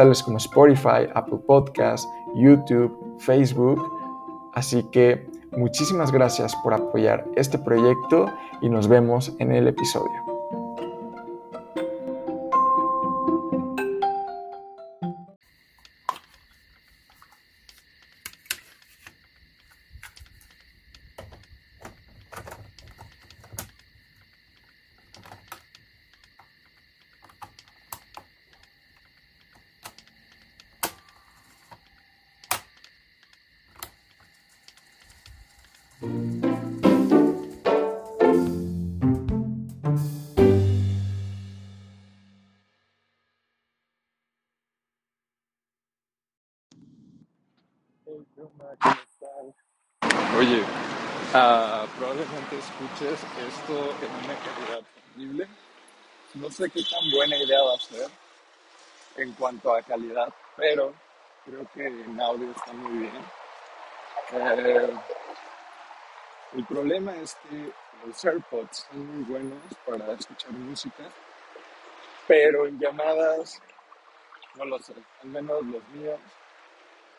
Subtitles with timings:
[0.00, 3.78] tales como Spotify, Apple Podcasts, YouTube, Facebook.
[4.54, 8.32] Así que muchísimas gracias por apoyar este proyecto
[8.62, 10.29] y nos vemos en el episodio.
[51.34, 54.82] Uh, probablemente escuches esto en una calidad
[55.14, 55.48] horrible.
[56.34, 58.10] No sé qué tan buena idea va a ser
[59.16, 60.94] en cuanto a calidad, pero
[61.44, 63.24] creo que en audio está muy bien.
[64.32, 64.94] Eh,
[66.56, 67.72] el problema es que
[68.06, 71.04] los AirPods son muy buenos para escuchar música,
[72.26, 73.60] pero en llamadas,
[74.54, 76.18] no lo sé, al menos los míos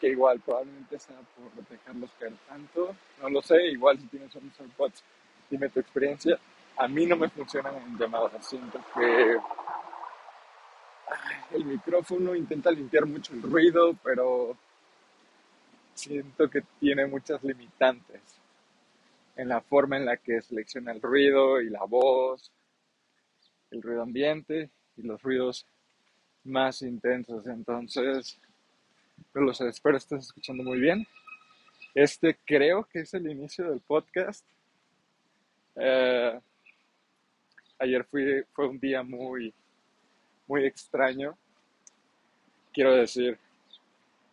[0.00, 4.58] que igual probablemente sea por dejarlos caer tanto, no lo sé, igual si tienes unos
[4.60, 5.02] AirPods,
[5.50, 6.38] dime tu experiencia.
[6.78, 9.36] A mí no me funcionan en llamadas, siento que
[11.52, 14.56] el micrófono intenta limpiar mucho el ruido, pero
[15.94, 18.20] siento que tiene muchas limitantes
[19.36, 22.50] en la forma en la que selecciona el ruido y la voz,
[23.70, 25.66] el ruido ambiente y los ruidos
[26.44, 27.46] más intensos.
[27.46, 28.38] Entonces,
[29.34, 31.06] no lo sé, espero estés escuchando muy bien.
[31.94, 34.44] Este creo que es el inicio del podcast.
[35.76, 36.40] Eh,
[37.78, 39.52] ayer fue un día muy,
[40.46, 41.36] muy extraño.
[42.72, 43.38] Quiero decir,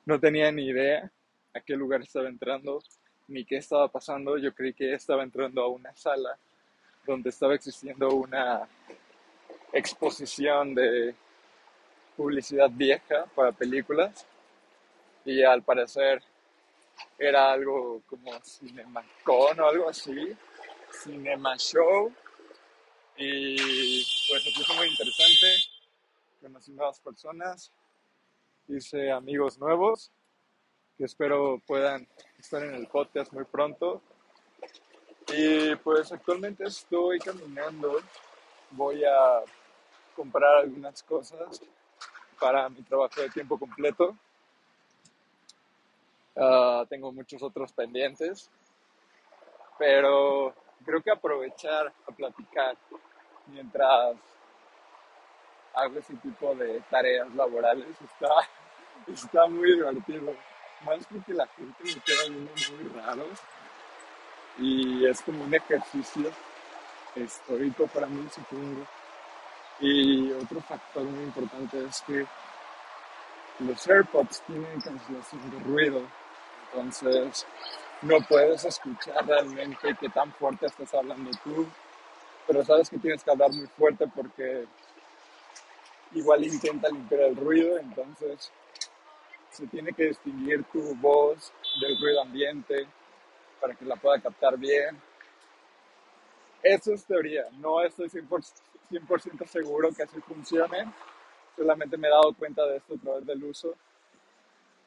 [0.05, 1.11] no tenía ni idea
[1.53, 2.81] a qué lugar estaba entrando
[3.27, 4.37] ni qué estaba pasando.
[4.37, 6.37] Yo creí que estaba entrando a una sala
[7.05, 8.67] donde estaba existiendo una
[9.71, 11.15] exposición de
[12.15, 14.25] publicidad vieja para películas
[15.25, 16.21] y al parecer
[17.17, 20.35] era algo como CinemaCon o algo así,
[20.91, 22.13] Cinema Show
[23.17, 25.47] y pues se puso muy interesante,
[26.41, 27.71] conocí nuevas personas,
[28.67, 30.11] hice amigos nuevos
[30.97, 32.07] que espero puedan
[32.39, 34.01] estar en el podcast muy pronto.
[35.33, 38.01] Y pues actualmente estoy caminando,
[38.71, 39.41] voy a
[40.15, 41.61] comprar algunas cosas
[42.39, 44.15] para mi trabajo de tiempo completo
[46.35, 48.49] Ah, tengo muchos otros pendientes,
[49.77, 52.75] pero creo que aprovechar a platicar
[53.47, 54.17] mientras
[55.75, 58.29] hago ese tipo de tareas laborales está,
[59.07, 60.33] está muy divertido.
[60.85, 63.25] Más porque la gente me queda viendo muy raro
[64.57, 66.29] y es como un ejercicio
[67.15, 68.85] histórico para mí, supongo.
[69.79, 72.25] Y otro factor muy importante es que
[73.59, 76.01] los AirPods tienen cancelación de ruido
[76.73, 77.45] entonces,
[78.01, 81.67] no puedes escuchar realmente qué tan fuerte estás hablando tú,
[82.47, 84.65] pero sabes que tienes que hablar muy fuerte porque
[86.13, 88.51] igual intenta limpiar el ruido, entonces
[89.51, 92.87] se tiene que distinguir tu voz del ruido ambiente
[93.61, 94.99] para que la pueda captar bien.
[96.61, 100.91] Eso es teoría, no estoy 100%, seguro que así funcione,
[101.55, 103.75] solamente me he dado cuenta de esto a través del uso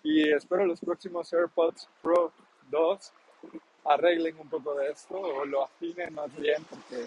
[0.06, 2.32] y espero los próximos AirPods Pro
[2.70, 3.12] 2
[3.86, 7.06] arreglen un poco de esto o lo afinen más bien porque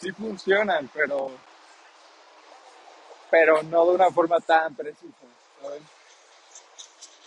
[0.00, 1.30] sí funcionan, pero,
[3.30, 5.26] pero no de una forma tan precisa.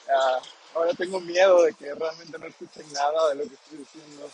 [0.09, 0.39] Ah,
[0.73, 4.27] ahora tengo miedo de que realmente no escuchen nada de lo que estoy diciendo.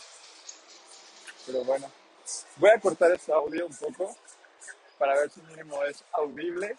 [1.44, 1.90] Pero bueno,
[2.56, 4.16] voy a cortar este audio un poco
[4.96, 6.74] para ver si mínimo es audible.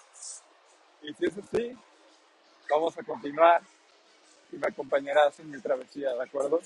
[1.03, 1.77] Y si es así,
[2.67, 3.61] vamos a continuar
[4.51, 6.61] y me acompañarás en mi travesía, ¿de acuerdo?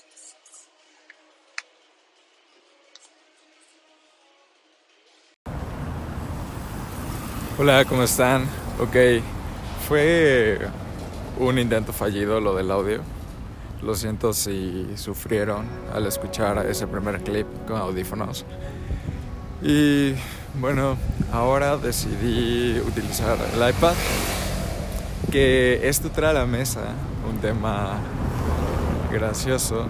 [7.57, 8.43] Hola, ¿cómo están?
[8.79, 9.21] Ok,
[9.87, 10.59] fue
[11.39, 13.01] un intento fallido lo del audio.
[13.81, 18.45] Lo siento si sufrieron al escuchar ese primer clip con audífonos.
[19.61, 20.13] Y
[20.55, 20.97] bueno,
[21.33, 23.93] ahora decidí utilizar el iPad,
[25.31, 26.93] que esto trae a la mesa
[27.29, 27.97] un tema
[29.11, 29.85] gracioso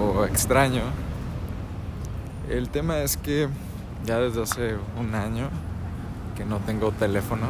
[0.00, 0.82] o extraño.
[2.50, 3.48] El tema es que
[4.04, 5.48] ya desde hace un año
[6.36, 7.46] que no tengo teléfono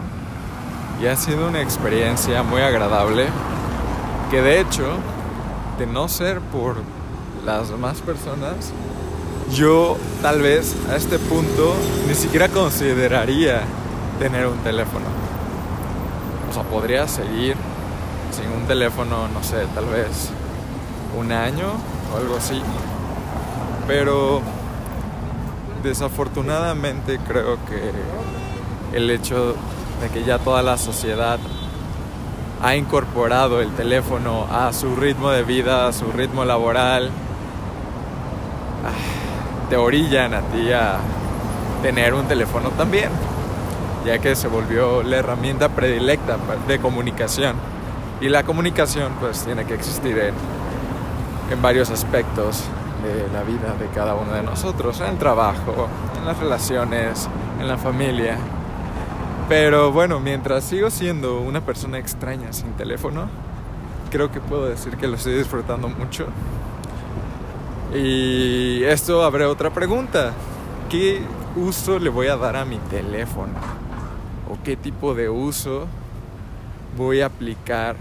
[1.03, 3.27] y ha sido una experiencia muy agradable
[4.31, 4.85] que de hecho,
[5.79, 6.77] de no ser por
[7.45, 8.73] las demás personas,
[9.53, 11.75] yo tal vez a este punto
[12.09, 13.63] ni siquiera consideraría
[14.19, 15.05] tener un teléfono.
[16.51, 17.57] O sea, podría seguir
[18.37, 20.31] sin un teléfono, no sé, tal vez
[21.19, 21.69] un año
[22.13, 22.61] o algo así.
[23.87, 24.43] Pero
[25.83, 27.93] desafortunadamente creo que
[28.97, 29.55] el hecho
[30.03, 31.39] de que ya toda la sociedad
[32.63, 37.11] ha incorporado el teléfono a su ritmo de vida, a su ritmo laboral,
[39.71, 40.99] te orillan a ti a
[41.83, 43.11] tener un teléfono también,
[44.05, 46.37] ya que se volvió la herramienta predilecta
[46.69, 47.76] de comunicación.
[48.21, 50.35] Y la comunicación pues tiene que existir en,
[51.51, 52.65] en varios aspectos
[53.03, 57.29] de la vida de cada uno de nosotros, en el trabajo, en las relaciones,
[57.61, 58.39] en la familia.
[59.49, 63.29] Pero bueno, mientras sigo siendo una persona extraña sin teléfono,
[64.11, 66.27] creo que puedo decir que lo estoy disfrutando mucho
[67.95, 70.33] y esto abre otra pregunta.
[70.91, 71.21] ¿Qué
[71.57, 73.55] uso le voy a dar a mi teléfono?
[74.51, 75.87] ¿O qué tipo de uso
[76.97, 77.97] voy a aplicar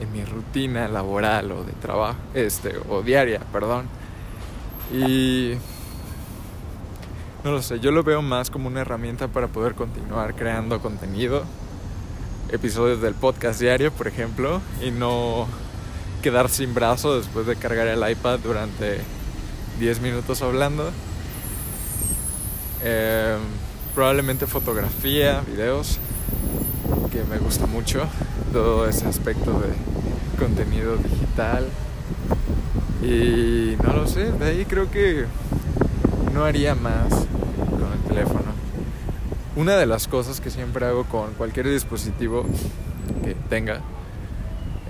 [0.00, 3.86] en mi rutina laboral o de trabajo, este, o diaria, perdón?
[4.92, 5.54] Y
[7.44, 11.44] no lo sé, yo lo veo más como una herramienta para poder continuar creando contenido,
[12.50, 15.46] episodios del podcast diario, por ejemplo, y no
[16.22, 19.00] quedar sin brazo después de cargar el iPad durante
[19.80, 20.90] 10 minutos hablando.
[22.84, 23.36] Eh,
[23.94, 25.98] probablemente fotografía, videos,
[27.12, 28.06] que me gusta mucho.
[28.52, 29.68] Todo ese aspecto de
[30.38, 31.68] contenido digital.
[33.02, 35.26] Y no lo sé, de ahí creo que
[36.32, 38.52] no haría más con el teléfono.
[39.56, 42.46] Una de las cosas que siempre hago con cualquier dispositivo
[43.22, 43.80] que tenga,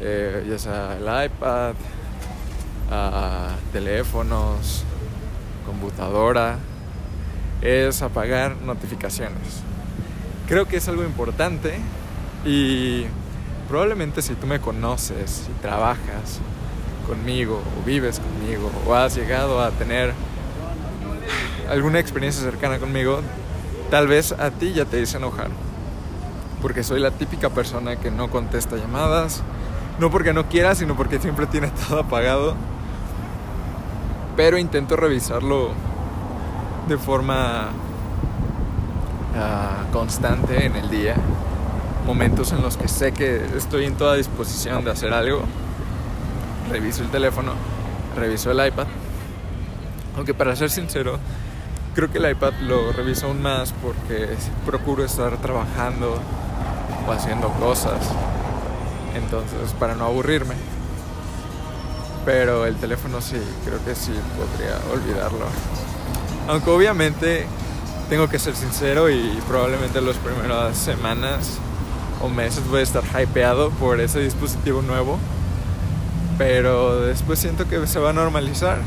[0.00, 1.74] eh, ya sea el iPad,
[3.72, 4.84] teléfonos,
[5.66, 6.58] computadora,
[7.62, 9.62] es apagar notificaciones.
[10.46, 11.74] Creo que es algo importante
[12.44, 13.06] y
[13.68, 16.40] probablemente si tú me conoces, si trabajas
[17.06, 20.12] conmigo o vives conmigo o has llegado a tener
[21.68, 23.20] alguna experiencia cercana conmigo,
[23.90, 25.50] tal vez a ti ya te hice enojar.
[26.60, 29.42] Porque soy la típica persona que no contesta llamadas,
[29.98, 32.54] no porque no quiera, sino porque siempre tiene todo apagado
[34.36, 35.70] pero intento revisarlo
[36.88, 37.68] de forma
[39.36, 41.16] ah, constante en el día.
[42.06, 45.42] Momentos en los que sé que estoy en toda disposición de hacer algo.
[46.70, 47.52] Reviso el teléfono,
[48.16, 48.86] reviso el iPad.
[50.16, 51.18] Aunque para ser sincero,
[51.94, 54.28] creo que el iPad lo reviso aún más porque
[54.66, 56.18] procuro estar trabajando
[57.06, 58.08] o haciendo cosas.
[59.14, 60.54] Entonces, para no aburrirme
[62.24, 65.46] pero el teléfono sí, creo que sí podría olvidarlo.
[66.48, 67.46] Aunque obviamente
[68.08, 71.58] tengo que ser sincero y probablemente las primeras semanas
[72.22, 75.18] o meses voy a estar hypeado por ese dispositivo nuevo.
[76.38, 78.78] Pero después siento que se va a normalizar.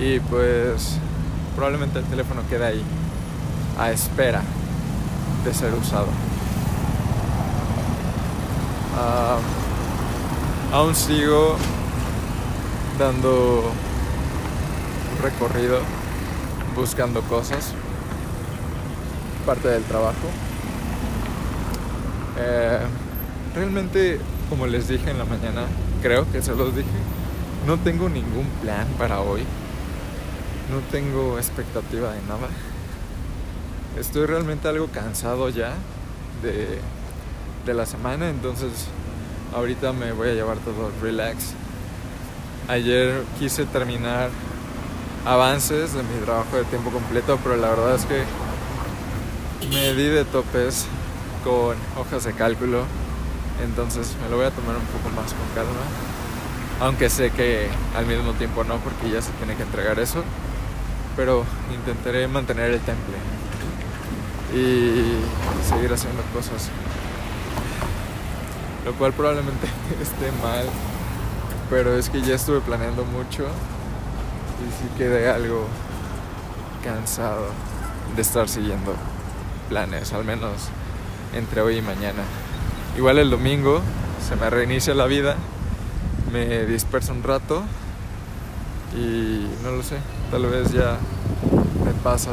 [0.00, 0.98] Y pues
[1.54, 2.82] probablemente el teléfono quede ahí
[3.78, 4.42] a espera
[5.44, 6.08] de ser usado.
[8.98, 9.38] Ah,
[10.72, 11.56] aún sigo
[12.98, 13.62] dando
[15.22, 15.78] recorrido
[16.74, 17.72] buscando cosas,
[19.46, 20.28] parte del trabajo.
[22.40, 22.78] Eh,
[23.54, 24.18] realmente,
[24.48, 25.64] como les dije en la mañana,
[26.02, 26.88] creo que se los dije,
[27.66, 29.42] no tengo ningún plan para hoy,
[30.70, 32.48] no tengo expectativa de nada.
[33.98, 35.74] Estoy realmente algo cansado ya
[36.42, 36.78] de,
[37.66, 38.86] de la semana, entonces
[39.54, 41.54] ahorita me voy a llevar todo relax
[42.68, 44.30] Ayer quise terminar
[45.26, 48.22] avances de mi trabajo de tiempo completo, pero la verdad es que
[49.68, 50.86] me di de topes
[51.44, 52.84] con hojas de cálculo,
[53.62, 55.80] entonces me lo voy a tomar un poco más con calma,
[56.80, 60.22] aunque sé que al mismo tiempo no, porque ya se tiene que entregar eso,
[61.16, 63.16] pero intentaré mantener el temple
[64.54, 65.16] y
[65.68, 66.70] seguir haciendo cosas.
[68.84, 69.66] lo cual probablemente
[70.02, 70.64] esté mal,
[71.68, 75.66] pero es que ya estuve planeando mucho y sí quedé algo
[76.82, 77.48] cansado
[78.16, 78.94] de estar siguiendo
[79.68, 80.70] planes, al menos
[81.34, 82.22] entre hoy y mañana.
[82.96, 83.80] Igual el domingo
[84.26, 85.36] se me reinicia la vida,
[86.32, 87.62] me disperso un rato
[88.96, 89.96] y no lo sé,
[90.30, 90.98] tal vez ya
[91.84, 92.30] me pasa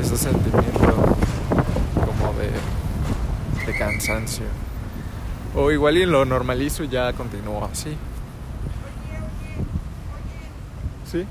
[0.00, 0.78] ese sentimiento
[1.94, 4.46] como de, de cansancio.
[5.54, 7.96] O igual y lo normalizo y ya continúo así.
[11.10, 11.26] ¿Sí?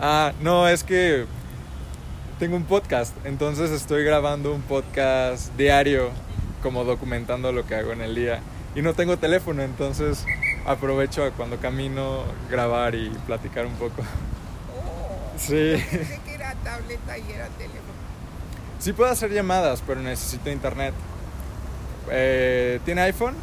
[0.00, 1.26] Ah, no, es que
[2.38, 6.10] tengo un podcast, entonces estoy grabando un podcast diario,
[6.62, 8.40] como documentando lo que hago en el día.
[8.74, 10.24] Y no tengo teléfono, entonces
[10.66, 14.02] aprovecho cuando camino grabar y platicar un poco.
[14.02, 15.74] Oh, Sí.
[15.90, 17.82] Pensé que era tableta y era teléfono.
[18.78, 20.94] Sí puedo hacer llamadas, pero necesito internet.
[22.10, 23.34] Eh, ¿Tiene iPhone?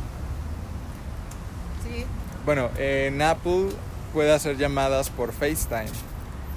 [1.83, 2.05] Sí.
[2.45, 3.69] Bueno, en Apple
[4.13, 6.10] puede hacer llamadas por FaceTime.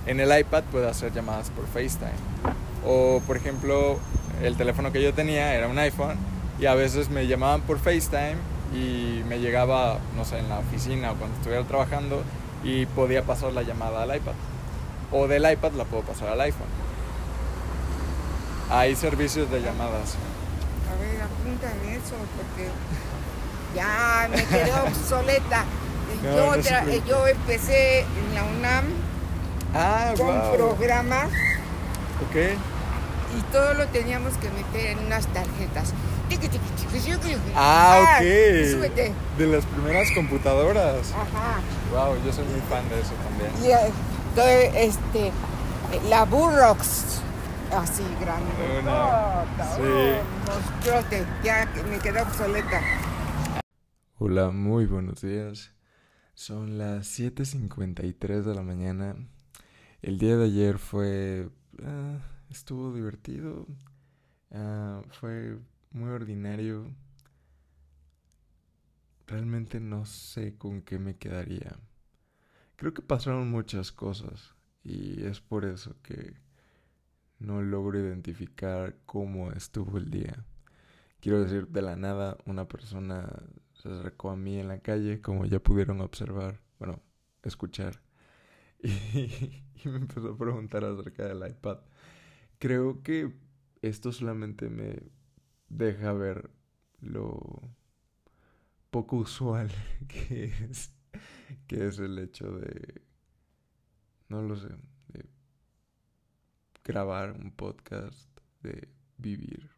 [0.06, 2.12] En el iPad puede hacer llamadas por FaceTime.
[2.86, 3.98] O, por ejemplo,
[4.42, 6.16] el teléfono que yo tenía era un iPhone
[6.60, 8.36] y a veces me llamaban por FaceTime
[8.74, 12.22] y me llegaba, no sé, en la oficina o cuando estuviera trabajando
[12.62, 14.34] y podía pasar la llamada al iPad.
[15.10, 16.68] O del iPad la puedo pasar al iPhone.
[18.70, 20.16] Hay servicios de llamadas.
[20.90, 22.68] A ver, apúntame eso porque
[23.74, 25.64] ya me quedé obsoleta.
[26.22, 28.84] No, yo, no yo empecé en la UNAM
[29.74, 30.54] Ah, con wow.
[30.76, 31.28] programas
[32.22, 32.36] Ok.
[33.36, 35.92] y todo lo teníamos que meter en unas tarjetas.
[36.28, 36.48] Tiqui.
[37.54, 38.24] Ah, ok.
[38.70, 39.12] Súbete.
[39.36, 41.12] De las primeras computadoras.
[41.12, 41.60] Ajá.
[41.92, 43.50] Wow, yo soy muy fan de eso también.
[43.62, 43.92] Y eh,
[44.34, 45.32] todo, este,
[46.08, 47.20] la Burrox,
[47.76, 48.80] así grande.
[48.80, 49.44] Una-
[49.76, 50.46] sí.
[50.46, 52.80] monstruote, ya me quedé obsoleta.
[54.18, 55.72] Hola, muy buenos días.
[56.34, 59.16] Son las 7.53 de la mañana.
[60.04, 61.48] El día de ayer fue...
[61.82, 62.18] ah,
[62.50, 63.66] estuvo divertido.
[64.50, 65.58] Ah, fue
[65.92, 66.94] muy ordinario.
[69.26, 71.78] Realmente no sé con qué me quedaría.
[72.76, 76.34] Creo que pasaron muchas cosas y es por eso que
[77.38, 80.44] no logro identificar cómo estuvo el día.
[81.20, 83.26] Quiero decir, de la nada una persona
[83.72, 87.00] se acercó a mí en la calle, como ya pudieron observar, bueno,
[87.42, 88.02] escuchar,
[89.14, 91.78] y, me empezó a preguntar acerca del iPad.
[92.58, 93.34] Creo que
[93.80, 95.02] esto solamente me
[95.68, 96.50] deja ver
[97.00, 97.62] lo
[98.90, 99.70] poco usual
[100.08, 100.94] que es,
[101.66, 103.02] que es el hecho de,
[104.28, 104.68] no lo sé,
[105.08, 105.26] de
[106.84, 108.28] grabar un podcast,
[108.62, 109.70] de vivir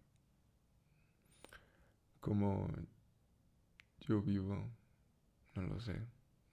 [2.21, 2.69] como
[4.01, 4.69] yo vivo,
[5.55, 5.95] no lo sé,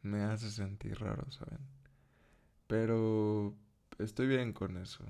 [0.04, 1.73] me hace sentir raro, ¿saben?
[2.74, 3.54] Pero
[4.00, 5.06] estoy bien con eso,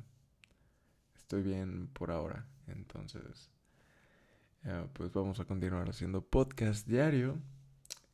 [1.16, 3.50] estoy bien por ahora, entonces,
[4.66, 7.38] eh, pues vamos a continuar haciendo podcast diario.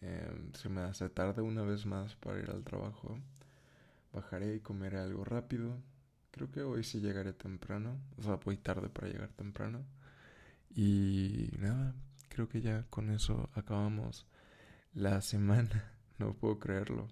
[0.02, 3.18] Eh, se me hace tarde una vez más para ir al trabajo.
[4.14, 5.82] Bajaré y comeré algo rápido.
[6.30, 8.00] Creo que hoy sí llegaré temprano.
[8.20, 9.84] O sea, voy tarde para llegar temprano.
[10.76, 11.96] Y nada,
[12.28, 14.28] creo que ya con eso acabamos
[14.94, 15.92] la semana.
[16.20, 17.08] No puedo creerlo.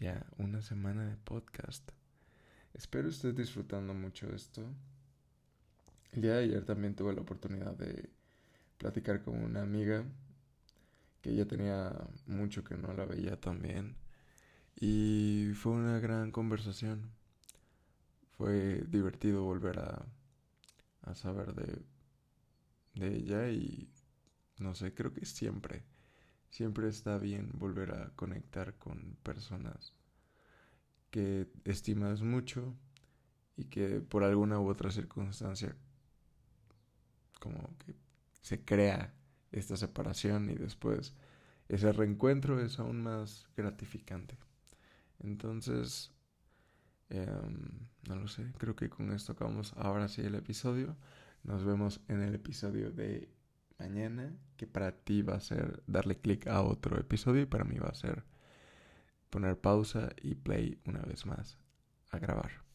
[0.00, 1.90] Ya, una semana de podcast.
[2.72, 4.62] Espero estés disfrutando mucho esto.
[6.12, 8.08] El día de ayer también tuve la oportunidad de
[8.78, 10.02] platicar con una amiga
[11.20, 11.92] que ya tenía
[12.26, 13.94] mucho que no la veía también.
[14.74, 17.10] Y fue una gran conversación.
[18.38, 20.06] Fue divertido volver a,
[21.02, 21.82] a saber de,
[22.94, 23.90] de ella y
[24.58, 25.82] no sé, creo que siempre,
[26.50, 29.94] siempre está bien volver a conectar con personas
[31.10, 32.74] que estimas mucho
[33.56, 35.76] y que por alguna u otra circunstancia
[37.40, 37.94] como que
[38.42, 39.14] se crea
[39.52, 41.14] esta separación y después
[41.68, 44.36] ese reencuentro es aún más gratificante.
[45.20, 46.12] Entonces,
[47.08, 50.96] em, no lo sé, creo que con esto acabamos ahora sí el episodio.
[51.44, 53.28] Nos vemos en el episodio de
[53.80, 57.78] mañana, que para ti va a ser darle clic a otro episodio y para mí
[57.78, 58.24] va a ser
[59.30, 61.58] poner pausa y play una vez más
[62.10, 62.69] a grabar.